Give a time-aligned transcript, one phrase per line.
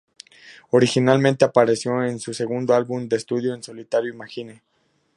[0.71, 4.63] Originalmente apareció en su segundo álbum de estudio en solitario, "Imagine".